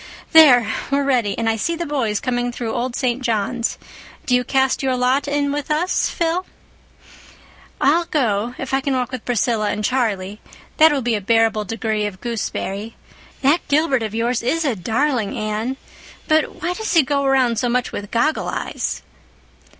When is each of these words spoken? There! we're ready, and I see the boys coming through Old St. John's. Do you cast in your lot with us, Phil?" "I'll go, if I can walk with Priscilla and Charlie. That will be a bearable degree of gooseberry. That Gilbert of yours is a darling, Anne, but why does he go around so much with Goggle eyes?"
There! 0.31 0.67
we're 0.89 1.03
ready, 1.03 1.37
and 1.37 1.47
I 1.47 1.57
see 1.57 1.75
the 1.75 1.85
boys 1.85 2.19
coming 2.19 2.51
through 2.51 2.73
Old 2.73 2.95
St. 2.95 3.21
John's. 3.21 3.77
Do 4.25 4.33
you 4.33 4.43
cast 4.43 4.81
in 4.81 4.89
your 4.89 4.97
lot 4.97 5.27
with 5.27 5.69
us, 5.69 6.09
Phil?" 6.09 6.43
"I'll 7.79 8.05
go, 8.05 8.55
if 8.57 8.73
I 8.73 8.81
can 8.81 8.95
walk 8.95 9.11
with 9.11 9.25
Priscilla 9.25 9.69
and 9.69 9.85
Charlie. 9.85 10.41
That 10.77 10.91
will 10.91 11.03
be 11.03 11.13
a 11.13 11.21
bearable 11.21 11.65
degree 11.65 12.07
of 12.07 12.19
gooseberry. 12.19 12.95
That 13.43 13.61
Gilbert 13.67 14.01
of 14.01 14.15
yours 14.15 14.41
is 14.41 14.65
a 14.65 14.75
darling, 14.75 15.37
Anne, 15.37 15.77
but 16.27 16.63
why 16.63 16.73
does 16.73 16.95
he 16.95 17.03
go 17.03 17.23
around 17.23 17.59
so 17.59 17.69
much 17.69 17.91
with 17.91 18.09
Goggle 18.09 18.47
eyes?" 18.47 19.03